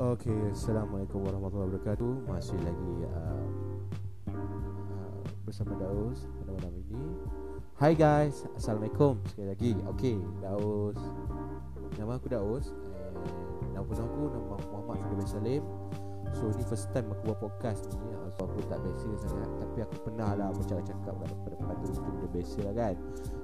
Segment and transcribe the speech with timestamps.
[0.00, 2.24] Okey, Assalamualaikum warahmatullahi wabarakatuh.
[2.24, 3.44] Masih lagi uh,
[4.32, 7.04] uh, bersama Daus pada malam ini.
[7.76, 9.72] Hai guys, Assalamualaikum sekali lagi.
[9.92, 10.96] Okey, Daus.
[12.00, 12.72] Nama aku Daus.
[12.72, 15.62] And Nama penuh aku nama Muhammad Fadil Salim
[16.36, 17.98] So ni first time aku buat podcast ni.
[18.38, 19.50] So aku tak biasa sangat.
[19.60, 22.94] Tapi aku pernah lah bercakap-cakap kat depan tu Itu benda biasa lah kan.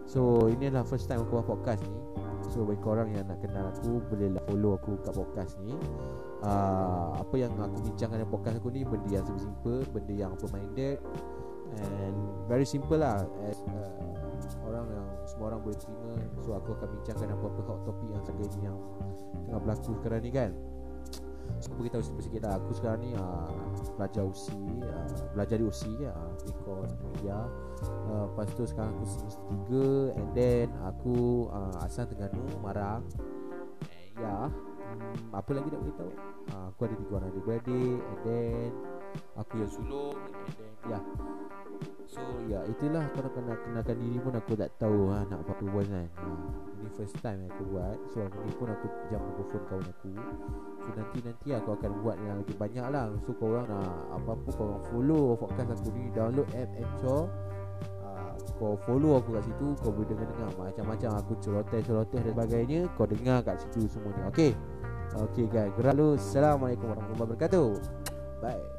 [0.07, 1.99] So inilah first time aku buat podcast ni.
[2.55, 5.75] So bagi korang yang nak kenal aku Bolehlah follow aku kat podcast ni.
[6.47, 10.51] Uh, Apa yang aku bincangkan dalam podcast aku ni Benda yang simple Benda yang open
[10.55, 11.01] minded
[11.83, 13.27] And very simple lah.
[13.43, 14.15] As uh,
[14.63, 16.15] orang yang semua orang boleh terima.
[16.47, 18.79] So aku akan bincangkan apa-apa hot topic yang sekarang ni Yang
[19.43, 20.51] tengah berlaku sekarang ni kan
[21.65, 23.51] aku beritahu sikit-sikit lah Aku sekarang ni uh,
[23.97, 27.39] Belajar USI uh, Belajar di USI uh, Because media.
[28.09, 33.03] Uh, Lepas tu sekarang aku semester 3 And then Aku uh, Asal Terengganu Marang
[34.17, 36.13] Ya hmm, Apa lagi nak beritahu?
[36.53, 38.71] Uh, Aku ada tiga orang adik-beradik And then
[39.41, 41.01] Aku yang sulung And then Ya.
[42.07, 45.87] So ya itulah Kalau kena kenalkan diri pun Aku tak tahu ha, Nak apa-apa buat
[45.91, 46.31] kan ha,
[46.87, 50.15] Ini first time aku buat So ni pun aku jam mikrofon kawan aku.
[50.79, 53.11] So nanti-nanti aku akan buat yang lagi banyak lah.
[53.27, 56.07] So korang nak Apa-apa korang follow podcast aku ni.
[56.15, 57.27] Download app Anchor.
[58.07, 63.05] Uh, Kau follow aku kat situ Kau boleh dengar-dengar Macam-macam aku celoteh-celoteh dan sebagainya Kau
[63.05, 64.57] dengar kat situ semuanya Okay
[65.17, 65.73] Okay guys.
[65.77, 67.69] Gerak Assalamualaikum warahmatullahi wabarakatuh.
[68.41, 68.76] Bye